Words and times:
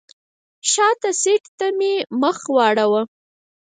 شاته 0.71 1.09
سیټ 1.21 1.43
ته 1.57 1.67
مې 1.77 1.93
مخ 2.21 2.37
واړوه. 2.55 3.01